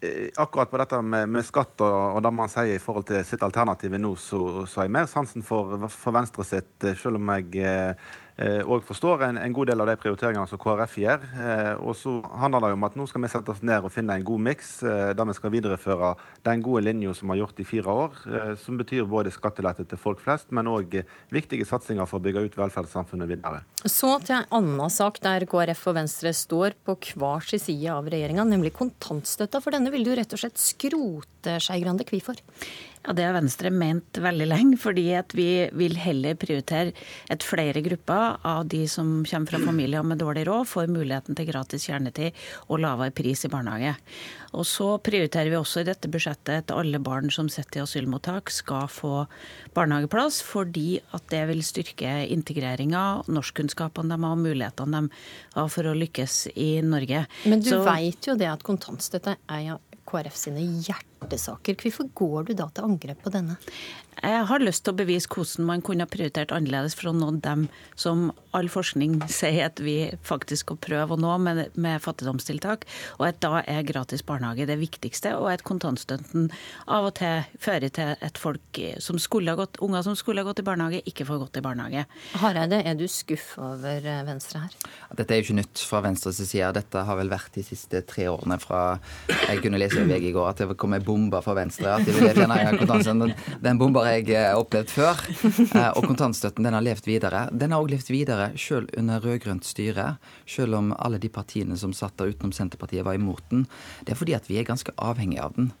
Eh, 0.00 0.28
akkurat 0.36 0.70
på 0.70 0.76
dette 0.76 0.98
med, 1.00 1.30
med 1.32 1.44
skatt 1.46 1.80
og, 1.80 1.94
og, 2.16 2.18
det 2.20 2.32
man 2.36 2.50
sier 2.52 2.76
i 2.76 2.82
forhold 2.82 3.06
til 3.08 3.22
sitt 3.24 3.40
alternativ 3.40 3.94
nå, 3.96 4.10
så, 4.20 4.40
så 4.68 4.82
har 4.82 4.90
jeg 4.90 4.92
mer 4.92 5.06
sansen 5.08 5.44
for, 5.46 5.86
for 5.88 6.12
Venstre 6.12 6.44
sitt, 6.44 6.74
eh, 6.84 6.98
selv 7.00 7.16
om 7.16 7.30
jeg 7.32 7.62
eh, 7.64 8.10
og 8.36 8.74
eh, 8.76 8.84
forstår 8.84 9.22
en, 9.24 9.38
en, 9.40 9.52
god 9.56 9.70
del 9.70 9.80
av 9.80 9.88
de 9.88 9.96
prioriteringene 9.96 10.48
som 10.50 10.60
KrF 10.60 10.96
gjør. 11.00 11.22
Eh, 11.40 11.70
og 11.80 11.94
så 11.96 12.18
handler 12.36 12.66
det 12.66 12.76
om 12.76 12.84
at 12.88 12.98
nå 12.98 13.06
skal 13.08 13.24
vi 13.24 13.30
sette 13.32 13.52
oss 13.52 13.62
ned 13.64 13.86
og 13.86 13.92
finne 13.94 14.18
en 14.18 14.26
god 14.28 14.42
miks 14.50 14.72
eh, 14.84 15.12
der 15.16 15.28
vi 15.30 15.36
skal 15.38 15.54
videreføre 15.54 16.12
den 16.44 16.64
gode 16.64 16.84
linja 16.84 17.14
som 17.16 17.30
vi 17.30 17.36
har 17.36 17.46
gjort 17.46 17.62
i 17.62 17.66
fire 17.66 17.94
år, 18.04 18.18
som 18.60 18.76
betyr 18.78 19.06
både 19.08 19.32
skattelette 19.34 19.86
til 19.88 20.00
folk 20.00 20.20
flest, 20.22 20.50
men 20.54 20.68
òg 20.70 20.98
viktige 21.32 21.66
satsinger 21.68 22.08
for 22.08 22.20
å 22.20 22.24
bygge 22.26 22.44
ut 22.46 22.58
velferdssamfunnet 22.58 23.30
videre. 23.30 23.62
Så 23.86 24.10
til 24.24 24.36
en 24.38 24.50
annen 24.58 24.92
sak 24.92 25.18
der 25.24 25.46
KrF 25.48 25.86
og 25.90 25.96
Venstre 25.98 26.32
står 26.36 26.76
på 26.86 26.96
hver 27.16 27.46
sin 27.48 27.62
side 27.62 27.94
av 27.94 28.10
regjeringa, 28.12 28.44
nemlig 28.48 28.74
kontantstøtta. 28.76 29.62
For 29.64 29.74
denne 29.74 29.92
vil 29.94 30.04
du 30.06 30.12
rett 30.16 30.36
og 30.36 30.42
slett 30.42 30.60
skrote, 30.60 31.56
Skei 31.62 31.80
Grande. 31.82 32.06
Hvorfor? 32.06 32.38
Ja, 33.06 33.12
Det 33.12 33.22
har 33.22 33.36
Venstre 33.36 33.70
ment 33.70 34.18
veldig 34.18 34.46
lenge, 34.50 34.76
fordi 34.82 35.04
at 35.14 35.30
vi 35.36 35.68
vil 35.78 35.94
heller 35.94 36.34
prioritere 36.34 36.90
et 37.30 37.44
flere 37.46 37.78
grupper 37.84 38.40
av 38.42 38.66
de 38.66 38.80
som 38.90 39.20
kommer 39.22 39.52
fra 39.52 39.60
familier 39.62 40.02
med 40.02 40.18
dårlig 40.18 40.46
råd, 40.48 40.66
får 40.66 40.90
muligheten 40.90 41.38
til 41.38 41.46
gratis 41.46 41.86
kjernetid 41.86 42.34
og 42.66 42.82
lavere 42.82 43.14
pris 43.14 43.44
i 43.46 43.52
barnehage. 43.52 43.94
Og 44.58 44.66
så 44.66 44.88
prioriterer 44.98 45.52
vi 45.52 45.58
også 45.60 45.84
i 45.84 45.86
dette 45.86 46.10
budsjettet 46.10 46.64
at 46.64 46.74
alle 46.74 46.98
barn 46.98 47.30
som 47.30 47.46
sitter 47.52 47.78
i 47.78 47.84
asylmottak 47.84 48.50
skal 48.50 48.90
få 48.90 49.14
barnehageplass, 49.76 50.40
fordi 50.42 50.98
at 51.14 51.30
det 51.30 51.44
vil 51.52 51.62
styrke 51.62 52.18
integreringa, 52.34 53.22
norskkunnskapene 53.30 54.16
de 54.16 54.26
har, 54.26 54.40
mulighetene 54.40 55.04
de 55.06 55.26
har 55.54 55.70
for 55.70 55.86
å 55.86 55.94
lykkes 55.94 56.48
i 56.58 56.72
Norge. 56.82 57.26
Men 57.46 57.62
du 57.62 57.70
så, 57.70 57.84
veit 57.86 58.26
jo 58.26 58.34
det 58.34 58.50
at 58.50 58.66
kontantstøtte 58.66 59.38
er 59.46 59.76
KrF 60.06 60.38
sine 60.38 60.62
hjertesaker. 61.26 61.76
Hvorfor 61.82 62.10
går 62.14 62.48
du 62.48 62.54
da 62.54 62.70
til 62.70 62.86
angrep 62.86 63.22
på 63.24 63.34
denne? 63.34 63.58
Jeg 64.22 64.46
har 64.48 64.62
lyst 64.62 64.86
til 64.86 64.94
å 64.94 64.96
bevise 64.96 65.28
hvordan 65.28 65.66
man 65.68 65.82
kunne 65.84 66.06
ha 66.06 66.08
prioritert 66.08 66.52
annerledes 66.54 66.94
for 66.96 67.10
å 67.10 67.16
nå 67.16 67.34
dem 67.44 67.66
som 68.00 68.30
all 68.56 68.70
forskning 68.72 69.18
sier 69.28 69.66
at 69.66 69.80
vi 69.84 70.08
faktisk 70.24 70.64
skal 70.64 70.78
prøve 70.80 71.16
å 71.16 71.20
nå 71.20 71.34
med, 71.44 71.60
med 71.76 72.00
fattigdomstiltak, 72.00 72.86
og 73.18 73.26
at 73.28 73.42
da 73.44 73.60
er 73.68 73.84
gratis 73.84 74.24
barnehage 74.24 74.64
det 74.70 74.78
viktigste, 74.80 75.34
og 75.36 75.50
at 75.52 75.66
kontantstøtten 75.68 76.48
av 76.88 77.10
og 77.10 77.18
til 77.20 77.44
fører 77.60 77.92
til 77.92 78.14
at 78.24 78.40
folk 78.40 78.80
som 79.04 79.20
skulle 79.20 79.52
ha 79.52 79.60
gått, 79.60 79.76
unger 79.84 80.06
som 80.06 80.16
skulle 80.16 80.40
ha 80.40 80.48
gått 80.48 80.64
i 80.64 80.66
barnehage, 80.66 81.02
ikke 81.04 81.28
får 81.28 81.42
gått 81.44 81.60
i 81.60 81.64
barnehage. 81.66 82.06
Hareide, 82.40 82.80
er 82.88 82.96
du 82.96 83.04
skuffa 83.12 83.74
over 83.74 84.00
eh, 84.00 84.24
Venstre 84.26 84.64
her? 84.64 84.80
Dette 85.18 85.36
er 85.36 85.42
jo 85.42 85.48
ikke 85.50 85.58
nytt 85.60 85.84
fra 85.84 86.00
Venstres 86.06 86.40
side. 86.40 86.72
Dette 86.76 87.04
har 87.04 87.20
vel 87.20 87.30
vært 87.32 87.52
de 87.58 87.64
siste 87.66 88.00
tre 88.08 88.30
årene 88.32 88.56
fra 88.62 88.82
Jeg 89.28 89.60
kunne 89.60 89.80
lese 89.80 90.00
i 90.00 90.08
VG 90.08 90.30
i 90.30 90.34
går 90.34 90.48
at 90.48 90.64
det 90.64 90.78
kom 90.80 90.96
en 90.96 91.04
bom 91.04 91.15
bombe 91.16 91.40
for 91.44 91.56
Venstre. 91.58 91.96
At 91.96 92.06
de 92.06 92.14
ville 92.14 92.34
kontantstøtten. 92.36 93.34
Den, 93.64 93.80
bomba 93.80 94.04
har 94.06 94.18
jeg 94.18 94.34
eh, 94.36 94.52
opplevd 94.56 94.92
før. 94.92 95.22
Eh, 95.76 95.90
og 95.96 96.06
kontantstøtten 96.06 96.66
den 96.66 96.76
har 96.76 96.84
levd 96.84 97.08
videre. 97.08 97.46
Den 97.52 97.72
har 97.74 97.82
òg 97.82 97.90
levd 97.94 98.10
videre 98.12 98.50
selv 98.60 98.92
under 98.98 99.22
rød-grønt 99.24 99.66
styre. 99.66 100.16
Selv 100.48 100.78
om 100.78 100.92
alle 100.96 101.20
de 101.22 101.30
partiene 101.32 101.78
som 101.80 101.94
satt 101.96 102.16
der 102.20 102.32
utenom 102.32 102.54
Senterpartiet 102.56 103.06
var 103.06 103.18
imot 103.18 103.44
den. 103.52 103.64
Det 104.04 104.14
er 104.14 104.20
fordi 104.20 104.36
at 104.36 104.50
vi 104.50 104.60
er 104.60 104.68
ganske 104.68 104.94
avhengige 104.96 105.44
av 105.44 105.56
den. 105.56 105.72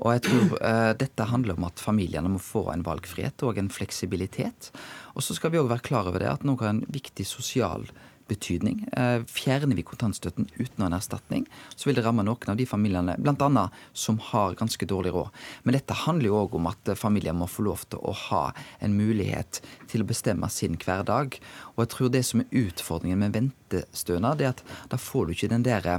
Og 0.00 0.14
jeg 0.16 0.24
tror 0.28 0.54
uh, 0.64 0.92
dette 0.96 1.26
handler 1.28 1.58
om 1.58 1.66
at 1.68 1.82
familiene 1.82 2.30
må 2.32 2.40
få 2.40 2.64
en 2.72 2.84
valgfrihet 2.86 3.42
og 3.44 3.58
en 3.60 3.68
fleksibilitet. 3.72 4.70
Og 5.12 5.24
så 5.24 5.36
skal 5.36 5.52
vi 5.52 5.60
òg 5.60 5.68
være 5.72 5.84
klar 5.90 6.08
over 6.08 6.22
det 6.22 6.30
at 6.30 6.46
noe 6.48 6.60
har 6.62 6.72
en 6.72 6.86
viktig 6.88 7.26
sosial 7.28 7.84
betydning. 8.30 8.84
Uh, 8.94 9.22
fjerner 9.28 9.76
vi 9.78 9.84
kontantstøtten 9.86 10.48
uten 10.56 10.86
en 10.86 10.96
erstatning, 10.96 11.46
så 11.74 11.88
vil 11.88 11.98
det 11.98 12.04
ramme 12.06 12.24
noen 12.26 12.52
av 12.52 12.58
de 12.58 12.66
familiene 12.68 13.16
blant 13.20 13.42
annet, 13.44 13.74
som 13.92 14.20
har 14.30 14.58
ganske 14.60 14.88
dårlig 14.88 15.14
råd. 15.16 15.30
Men 15.64 15.76
dette 15.78 15.98
handler 16.04 16.30
jo 16.30 16.38
òg 16.44 16.58
om 16.60 16.70
at 16.70 16.92
familier 16.98 17.36
må 17.36 17.50
få 17.50 17.66
lov 17.66 17.86
til 17.90 18.02
å 18.02 18.14
ha 18.28 18.44
en 18.80 18.96
mulighet 18.98 19.62
til 19.90 20.04
å 20.04 20.08
bestemme 20.08 20.48
sin 20.52 20.78
hverdag. 20.80 21.40
Og 21.74 21.84
jeg 21.84 21.94
tror 21.96 22.14
det 22.14 22.24
som 22.28 22.44
er 22.44 22.62
utfordringen 22.66 23.24
med 23.24 23.36
ventestønad, 23.36 24.40
er 24.40 24.54
at 24.54 24.64
da 24.92 25.00
får 25.00 25.28
du 25.28 25.36
ikke 25.36 25.52
den 25.52 25.66
der 25.66 25.90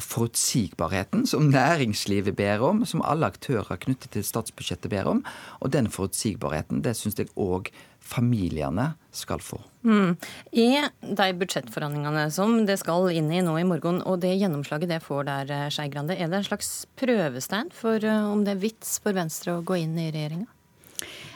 forutsigbarheten 0.00 1.26
som 1.26 1.50
næringslivet 1.52 2.36
ber 2.36 2.62
om, 2.66 2.84
som 2.86 3.02
alle 3.06 3.28
aktører 3.30 3.78
knyttet 3.80 4.14
til 4.14 4.24
statsbudsjettet 4.26 4.90
ber 4.90 5.10
om. 5.10 5.24
Og 5.60 5.72
den 5.72 5.90
forutsigbarheten, 5.90 6.82
det 6.82 6.96
syns 6.98 7.18
jeg 7.20 7.30
òg 7.38 7.70
familiene 8.04 8.90
skal 9.14 9.40
få. 9.40 9.60
Mm. 9.84 10.16
I 10.52 10.68
de 11.00 11.28
budsjettforhandlingene 11.40 12.26
som 12.34 12.64
det 12.68 12.76
skal 12.82 13.08
inn 13.16 13.30
i 13.32 13.42
nå 13.44 13.56
i 13.60 13.66
morgen, 13.68 14.02
og 14.04 14.20
det 14.24 14.34
gjennomslaget 14.34 14.92
det 14.92 15.00
får 15.04 15.28
der, 15.30 15.54
Skei 15.72 15.88
Grande, 15.92 16.16
er 16.16 16.28
det 16.28 16.42
en 16.42 16.48
slags 16.50 16.72
prøvestein 17.00 17.72
for 17.74 18.04
eh, 18.04 18.28
om 18.32 18.44
det 18.44 18.56
er 18.56 18.64
vits 18.66 18.98
for 19.04 19.16
Venstre 19.16 19.56
å 19.56 19.64
gå 19.64 19.80
inn 19.84 19.96
i 20.00 20.10
regjeringa? 20.10 20.50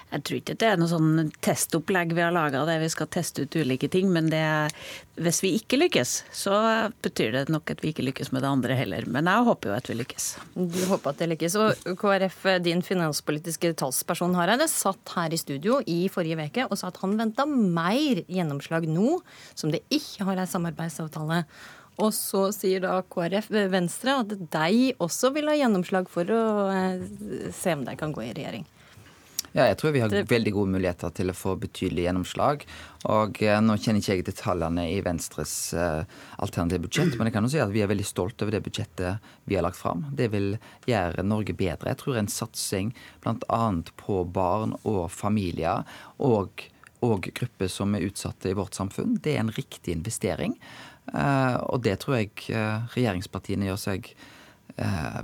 Jeg 0.09 0.25
tror 0.25 0.39
ikke 0.39 0.55
det 0.57 0.69
er 0.71 0.79
noe 0.81 0.89
sånn 0.89 1.33
testopplegg 1.45 2.15
vi 2.17 2.23
har 2.25 2.33
laga 2.33 2.63
der 2.65 2.81
vi 2.81 2.89
skal 2.93 3.11
teste 3.13 3.45
ut 3.45 3.59
ulike 3.61 3.91
ting. 3.93 4.09
Men 4.15 4.31
det, 4.33 4.41
hvis 5.21 5.43
vi 5.45 5.53
ikke 5.59 5.81
lykkes, 5.83 6.15
så 6.33 6.55
betyr 7.05 7.35
det 7.35 7.43
nok 7.53 7.75
at 7.75 7.85
vi 7.85 7.93
ikke 7.93 8.07
lykkes 8.07 8.33
med 8.33 8.45
det 8.45 8.53
andre 8.53 8.79
heller. 8.79 9.09
Men 9.11 9.29
jeg 9.29 9.49
håper 9.51 9.73
jo 9.73 9.77
at 9.77 9.91
vi 9.91 9.99
lykkes. 9.99 10.29
Du 10.57 10.81
håper 10.89 11.13
at 11.13 11.21
det 11.21 11.31
lykkes. 11.35 11.59
Og 11.61 11.91
KrF, 12.01 12.39
din 12.65 12.81
finanspolitiske 12.87 13.75
talsperson 13.83 14.37
Hareide, 14.39 14.71
satt 14.73 15.17
her 15.17 15.35
i 15.35 15.41
studio 15.41 15.83
i 15.85 16.01
forrige 16.13 16.49
uke 16.49 16.69
og 16.69 16.79
sa 16.81 16.89
at 16.89 17.03
han 17.03 17.19
venta 17.19 17.45
mer 17.49 18.23
gjennomslag 18.25 18.89
nå 18.89 19.19
som 19.59 19.75
det 19.75 19.85
ikke 19.93 20.25
har 20.29 20.41
ei 20.41 20.49
samarbeidsavtale. 20.49 21.43
Og 21.99 22.13
så 22.15 22.47
sier 22.55 22.83
da 22.85 23.01
KrF 23.11 23.51
Venstre 23.73 24.21
at 24.23 24.33
de 24.39 24.91
også 25.03 25.33
vil 25.35 25.51
ha 25.51 25.57
gjennomslag 25.59 26.09
for 26.13 26.31
å 26.31 26.43
eh, 26.71 27.07
se 27.55 27.75
om 27.75 27.83
de 27.85 27.97
kan 27.99 28.15
gå 28.15 28.23
i 28.29 28.35
regjering. 28.37 28.67
Ja, 29.57 29.65
jeg 29.65 29.79
tror 29.81 29.95
vi 29.95 30.01
har 30.03 30.13
veldig 30.13 30.53
gode 30.53 30.73
muligheter 30.75 31.13
til 31.17 31.33
å 31.33 31.37
få 31.37 31.55
betydelig 31.61 32.05
gjennomslag. 32.05 32.65
Og 33.09 33.41
eh, 33.45 33.61
Nå 33.65 33.79
kjenner 33.81 34.03
ikke 34.03 34.17
jeg 34.19 34.27
detaljene 34.27 34.85
i 34.93 34.99
Venstres 35.05 35.55
eh, 35.73 36.03
alternative 36.45 36.85
budsjett, 36.85 37.17
men 37.17 37.31
jeg 37.31 37.37
kan 37.37 37.49
jo 37.49 37.53
si 37.55 37.63
at 37.63 37.73
vi 37.73 37.83
er 37.85 37.91
veldig 37.91 38.07
stolt 38.07 38.45
over 38.45 38.55
det 38.55 38.63
budsjettet 38.67 39.31
vi 39.49 39.57
har 39.57 39.65
lagt 39.65 39.81
fram. 39.81 40.05
Det 40.19 40.29
vil 40.35 40.59
gjøre 40.89 41.25
Norge 41.25 41.57
bedre. 41.57 41.95
Jeg 41.95 42.03
tror 42.03 42.21
en 42.21 42.33
satsing 42.33 42.93
bl.a. 43.25 43.63
på 44.05 44.21
barn 44.37 44.77
og 44.83 45.07
familier 45.15 45.89
og, 46.21 46.67
og 47.07 47.31
grupper 47.41 47.73
som 47.73 47.97
er 47.97 48.05
utsatte 48.11 48.53
i 48.53 48.59
vårt 48.59 48.77
samfunn, 48.77 49.17
det 49.25 49.37
er 49.37 49.47
en 49.47 49.55
riktig 49.57 49.97
investering. 49.97 50.59
Eh, 51.09 51.57
og 51.73 51.87
det 51.89 52.03
tror 52.05 52.21
jeg 52.21 52.35
regjeringspartiene 52.93 53.71
gjør 53.71 53.87
seg 53.89 54.13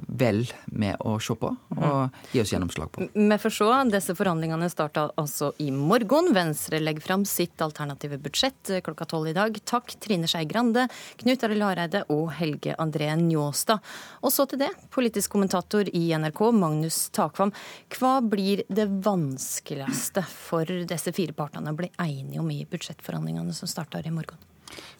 vel 0.08 0.42
med 0.66 0.96
å 1.06 1.14
se 1.22 1.34
på 1.38 1.50
og 1.76 2.32
gi 2.32 2.40
oss 2.42 2.52
gjennomslag 2.52 2.90
på. 2.92 3.06
Vi 3.14 3.38
får 3.38 3.54
se. 3.54 3.68
Disse 3.92 4.14
forhandlingene 4.18 4.68
starter 4.70 5.12
altså 5.20 5.52
i 5.62 5.70
morgen. 5.74 6.32
Venstre 6.34 6.80
legger 6.82 7.04
fram 7.04 7.24
sitt 7.28 7.62
alternative 7.62 8.18
budsjett 8.22 8.70
eh, 8.70 8.82
klokka 8.84 9.06
tolv 9.10 9.30
i 9.30 9.36
dag. 9.36 9.58
Takk 9.64 9.94
Trine 10.02 10.28
Skei 10.30 10.44
Grande, 10.50 10.86
Knut 11.20 11.44
Arild 11.46 11.66
Hareide 11.66 12.04
og 12.14 12.32
Helge 12.38 12.76
André 12.82 13.10
Njåstad. 13.20 13.82
Og 14.22 14.34
så 14.34 14.48
til 14.50 14.64
det, 14.64 14.70
politisk 14.94 15.34
kommentator 15.34 15.88
i 15.92 16.06
NRK, 16.18 16.42
Magnus 16.56 17.04
Takvam. 17.14 17.54
Hva 17.94 18.16
blir 18.24 18.64
det 18.68 18.88
vanskeligste 19.04 20.24
for 20.30 20.68
disse 20.88 21.14
fire 21.14 21.36
partene 21.36 21.74
å 21.74 21.78
bli 21.78 21.92
enige 22.02 22.42
om 22.42 22.50
i 22.54 22.64
budsjettforhandlingene 22.70 23.54
som 23.56 23.70
starter 23.70 24.06
i 24.06 24.14
morgen? 24.14 24.53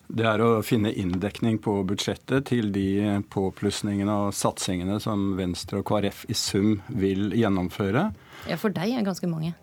Det 0.09 0.27
er 0.29 0.43
å 0.45 0.61
finne 0.67 0.93
inndekning 0.93 1.57
på 1.65 1.79
budsjettet 1.89 2.51
til 2.51 2.71
de 2.75 3.23
påplussingene 3.33 4.19
og 4.27 4.35
satsingene 4.37 4.99
som 5.03 5.33
Venstre 5.39 5.81
og 5.81 5.89
KrF 5.89 6.27
i 6.29 6.37
sum 6.37 6.77
vil 6.93 7.33
gjennomføre. 7.35 8.11
Ja, 8.51 8.59
For 8.61 8.75
deg 8.75 8.93
er 8.93 9.07
ganske 9.07 9.31
mange. 9.31 9.55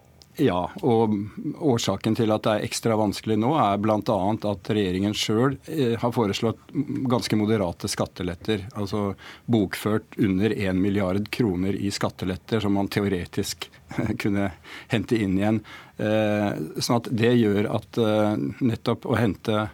Ja, 0.42 0.62
og 0.82 1.14
årsaken 1.62 2.16
til 2.18 2.32
at 2.34 2.46
det 2.46 2.54
er 2.56 2.64
ekstra 2.66 2.96
vanskelig 2.98 3.36
nå, 3.42 3.52
er 3.62 3.78
bl.a. 3.82 4.00
at 4.00 4.72
regjeringen 4.74 5.14
sjøl 5.18 5.58
eh, 5.70 5.94
har 6.02 6.14
foreslått 6.16 6.72
ganske 7.12 7.38
moderate 7.38 7.90
skatteletter. 7.92 8.64
Altså 8.74 9.12
bokført 9.46 10.18
under 10.18 10.56
1 10.56 10.80
milliard 10.82 11.30
kroner 11.34 11.78
i 11.78 11.92
skatteletter, 11.94 12.64
som 12.64 12.74
man 12.78 12.90
teoretisk 12.90 13.70
kunne 14.24 14.50
hente 14.90 15.20
inn 15.22 15.38
igjen. 15.38 15.62
Eh, 16.02 16.50
sånn 16.82 17.02
at 17.04 17.12
Det 17.22 17.36
gjør 17.38 17.70
at 17.78 18.02
eh, 18.02 18.34
nettopp 18.66 19.06
å 19.06 19.20
hente 19.20 19.68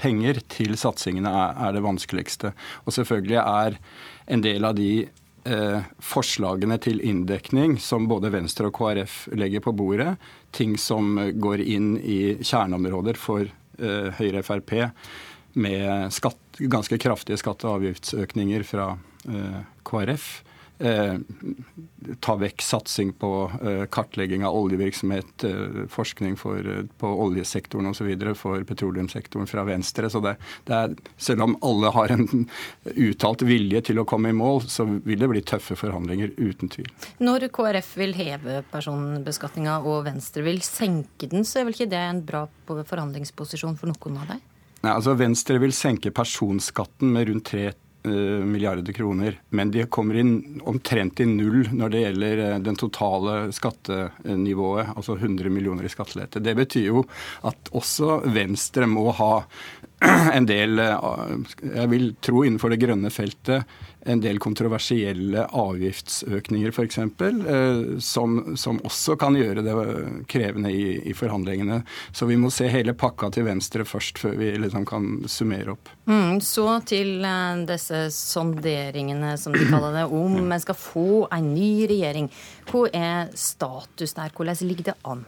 penger 0.00 0.40
til 0.48 0.78
satsingene 0.80 1.32
er 1.50 1.76
det 1.76 1.84
vanskeligste. 1.84 2.54
Og 2.86 2.96
selvfølgelig 2.96 3.40
er 3.42 3.80
en 4.30 4.44
del 4.46 4.64
av 4.64 4.78
de 4.78 4.92
eh, 5.44 5.86
forslagene 6.04 6.78
til 6.82 7.00
inndekning 7.06 7.78
som 7.80 8.08
både 8.10 8.32
Venstre 8.34 8.70
og 8.70 8.76
KrF 8.76 9.28
legger 9.38 9.64
på 9.64 9.74
bordet, 9.76 10.14
ting 10.56 10.76
som 10.80 11.16
går 11.40 11.62
inn 11.64 11.94
i 11.98 12.36
kjerneområder 12.42 13.18
for 13.20 13.46
eh, 13.46 14.10
Høyre-Frp, 14.18 14.76
med 15.60 16.12
skatt, 16.14 16.60
ganske 16.70 16.98
kraftige 17.02 17.40
skatte- 17.40 17.66
og 17.66 17.80
avgiftsøkninger 17.80 18.62
fra 18.66 18.92
eh, 19.26 19.60
KrF 19.86 20.28
ta 22.20 22.34
vekk 22.36 22.62
satsing 22.62 23.12
på 23.12 23.50
eh, 23.62 23.84
kartlegging 23.92 24.44
av 24.46 24.56
oljevirksomhet, 24.56 25.44
eh, 25.44 25.86
forskning 25.88 26.36
for, 26.36 26.58
eh, 26.58 26.84
på 26.98 27.08
oljesektoren 27.24 27.86
osv. 27.86 28.34
for 28.34 28.64
petroleumssektoren 28.64 29.46
fra 29.46 29.64
Venstre. 29.64 30.10
Så 30.10 30.22
det, 30.24 30.36
det, 30.64 30.74
er, 30.74 30.94
selv 31.16 31.42
om 31.42 31.56
alle 31.62 31.92
har 31.92 32.12
en 32.14 32.48
uttalt 32.94 33.42
vilje 33.42 33.82
til 33.90 34.00
å 34.00 34.06
komme 34.08 34.32
i 34.32 34.36
mål, 34.36 34.62
så 34.68 34.86
vil 34.88 35.20
det 35.20 35.28
bli 35.28 35.42
tøffe 35.44 35.76
forhandlinger, 35.76 36.32
uten 36.38 36.72
tvil. 36.72 36.88
Når 37.20 37.50
KrF 37.52 37.92
vil 38.00 38.16
heve 38.16 38.62
personbeskatninga 38.72 39.80
og 39.84 40.06
Venstre 40.08 40.44
vil 40.46 40.62
senke 40.64 41.28
den, 41.28 41.44
så 41.44 41.60
er 41.60 41.68
vel 41.68 41.76
ikke 41.76 41.92
det 41.92 42.00
en 42.06 42.24
bra 42.24 42.46
forhandlingsposisjon 42.66 43.76
for 43.76 43.92
noen 43.92 44.22
av 44.22 44.34
deg? 44.34 44.48
Nei, 44.80 44.94
altså 44.94 45.12
Venstre 45.12 45.60
vil 45.60 45.76
senke 45.76 46.12
personskatten 46.14 47.12
med 47.12 47.28
rundt 47.28 47.50
3 47.52 47.68
Eh, 47.68 47.89
milliarder 48.08 48.92
kroner. 48.92 49.40
Men 49.48 49.70
de 49.70 49.84
kommer 49.86 50.16
inn 50.20 50.60
omtrent 50.64 51.20
i 51.20 51.26
null 51.28 51.66
når 51.72 51.92
det 51.92 52.02
gjelder 52.04 52.42
eh, 52.46 52.58
den 52.64 52.78
totale 52.80 53.34
skattenivået, 53.52 54.94
altså 54.96 55.18
100 55.18 55.52
millioner 55.52 55.84
i 55.84 55.92
skattelette. 55.92 56.42
Det 56.42 56.56
betyr 56.58 56.86
jo 56.88 57.04
at 57.48 57.72
også 57.76 58.22
Venstre 58.32 58.88
må 58.90 59.10
ha 59.18 59.32
en 60.32 60.46
del, 60.48 60.78
eh, 60.80 60.98
jeg 61.74 61.88
vil 61.92 62.12
tro 62.24 62.44
innenfor 62.46 62.72
det 62.72 62.80
grønne 62.80 63.10
feltet, 63.12 63.68
en 64.08 64.20
del 64.24 64.38
kontroversielle 64.40 65.42
avgiftsøkninger 65.60 66.72
f.eks., 66.72 66.98
eh, 67.00 67.98
som, 68.00 68.38
som 68.56 68.78
også 68.86 69.16
kan 69.20 69.36
gjøre 69.36 69.64
det 69.66 69.74
krevende 70.30 70.72
i, 70.72 70.94
i, 71.04 71.12
forhandlingene. 71.16 71.82
Så 72.16 72.28
vi 72.30 72.38
må 72.40 72.48
se 72.54 72.70
hele 72.72 72.94
pakka 72.96 73.28
til 73.34 73.44
Venstre 73.50 73.84
først, 73.84 74.22
før 74.22 74.38
vi 74.40 74.54
liksom 74.62 74.86
kan 74.88 75.10
summere 75.28 75.74
opp. 75.74 75.92
Mm, 76.08 76.40
så 76.44 76.78
til 76.88 77.20
eh, 77.20 77.64
disse 77.68 78.06
sonderingene, 78.16 79.34
som 79.40 79.56
de 79.56 79.68
kaller 79.68 80.00
det, 80.00 80.06
om 80.08 80.40
vi 80.40 80.62
skal 80.64 80.80
få 80.80 81.10
en 81.28 81.52
ny 81.52 81.74
regjering. 81.90 82.30
Hva 82.70 82.86
er 82.96 83.36
status 83.36 84.16
der? 84.16 84.32
Hvordan 84.32 84.64
ligger 84.64 84.92
det 84.92 84.98
an? 85.04 85.26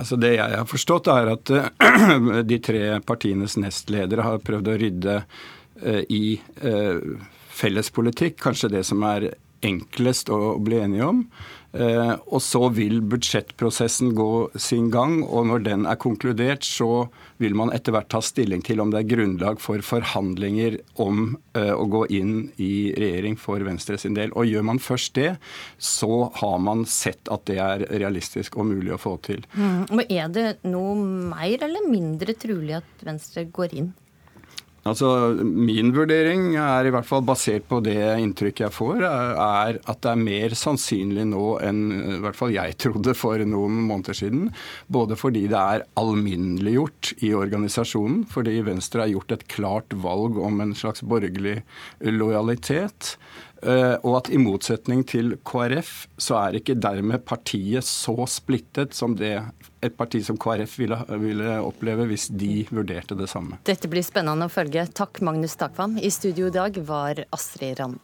Altså 0.00 0.16
Det 0.16 0.32
jeg 0.38 0.56
har 0.56 0.68
forstått, 0.68 1.10
er 1.12 1.34
at 1.34 1.52
de 2.50 2.58
tre 2.64 2.84
partienes 3.04 3.58
nestledere 3.60 4.24
har 4.24 4.40
prøvd 4.44 4.72
å 4.72 4.78
rydde 4.80 5.16
uh, 5.20 6.02
i 6.08 6.38
uh, 6.64 7.28
felles 7.52 7.92
politikk, 7.92 8.38
kanskje 8.40 8.72
det 8.78 8.84
som 8.88 9.04
er 9.04 9.32
enklest 9.66 10.32
å 10.32 10.56
bli 10.64 10.80
enige 10.80 11.08
om. 11.10 11.24
Uh, 11.70 12.16
og 12.26 12.40
så 12.42 12.64
vil 12.74 12.98
budsjettprosessen 13.06 14.10
gå 14.18 14.50
sin 14.58 14.88
gang, 14.90 15.20
og 15.22 15.46
når 15.50 15.62
den 15.68 15.86
er 15.86 16.00
konkludert, 16.02 16.66
så 16.66 17.06
vil 17.38 17.54
man 17.58 17.70
etter 17.74 17.94
hvert 17.94 18.10
ta 18.10 18.18
stilling 18.24 18.64
til 18.66 18.82
om 18.82 18.90
det 18.90 19.04
er 19.04 19.10
grunnlag 19.12 19.62
for 19.62 19.82
forhandlinger 19.86 20.80
om 21.02 21.36
uh, 21.54 21.74
å 21.76 21.86
gå 21.92 22.04
inn 22.18 22.34
i 22.58 22.90
regjering 22.98 23.38
for 23.38 23.62
Venstre 23.66 24.00
sin 24.02 24.18
del. 24.18 24.34
Og 24.34 24.50
gjør 24.50 24.66
man 24.66 24.82
først 24.82 25.14
det, 25.20 25.30
så 25.78 26.26
har 26.40 26.58
man 26.58 26.82
sett 26.90 27.30
at 27.30 27.46
det 27.46 27.60
er 27.62 27.86
realistisk 28.02 28.58
og 28.58 28.72
mulig 28.72 28.96
å 28.96 29.00
få 29.00 29.14
til. 29.22 29.46
Mm. 29.54 29.86
Men 29.94 30.04
er 30.10 30.34
det 30.34 30.48
noe 30.66 30.98
mer 31.30 31.68
eller 31.68 31.86
mindre 31.86 32.34
trulig 32.34 32.80
at 32.80 33.06
Venstre 33.06 33.46
går 33.46 33.78
inn? 33.78 33.92
Altså, 34.88 35.10
Min 35.44 35.90
vurdering 35.92 36.54
er 36.56 36.88
i 36.88 36.92
hvert 36.94 37.08
fall 37.08 37.24
basert 37.26 37.66
på 37.68 37.82
det 37.84 37.98
inntrykket 38.22 38.64
jeg 38.64 38.72
får, 38.72 39.02
er 39.04 39.76
at 39.76 40.00
det 40.00 40.12
er 40.12 40.22
mer 40.22 40.54
sannsynlig 40.56 41.26
nå 41.28 41.44
enn 41.66 41.82
i 41.92 42.20
hvert 42.24 42.38
fall 42.38 42.54
jeg 42.54 42.78
trodde 42.80 43.14
for 43.18 43.44
noen 43.44 43.82
måneder 43.90 44.16
siden. 44.16 44.48
Både 44.88 45.18
fordi 45.20 45.44
det 45.52 45.60
er 45.60 45.84
alminneliggjort 46.00 47.12
i 47.26 47.34
organisasjonen, 47.36 48.24
fordi 48.30 48.56
Venstre 48.64 49.04
har 49.04 49.12
gjort 49.12 49.36
et 49.36 49.46
klart 49.52 49.96
valg 50.00 50.40
om 50.40 50.64
en 50.64 50.72
slags 50.78 51.04
borgerlig 51.04 51.58
lojalitet. 52.00 53.14
Eh, 53.62 53.96
og 54.06 54.20
at 54.20 54.30
i 54.32 54.40
motsetning 54.40 55.02
til 55.08 55.34
KrF, 55.46 56.06
så 56.20 56.38
er 56.40 56.60
ikke 56.60 56.78
dermed 56.80 57.24
partiet 57.28 57.84
så 57.86 58.16
splittet 58.30 58.96
som 58.96 59.16
det 59.18 59.34
et 59.84 59.96
parti 59.96 60.20
som 60.24 60.38
KrF 60.40 60.76
ville, 60.80 60.98
ville 61.20 61.56
oppleve 61.64 62.06
hvis 62.10 62.28
de 62.32 62.64
vurderte 62.70 63.16
det 63.16 63.28
samme. 63.32 63.60
Dette 63.68 63.88
blir 63.90 64.04
spennende 64.04 64.48
å 64.48 64.52
følge. 64.52 64.86
Takk, 64.96 65.22
Magnus 65.24 65.56
Takvam. 65.60 65.96
I 66.00 66.12
studio 66.12 66.48
i 66.48 66.54
dag 66.54 66.76
var 66.88 67.24
Astrid 67.32 67.80
Randen. 67.80 68.00